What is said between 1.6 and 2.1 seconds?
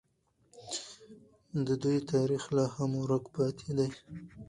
د دوی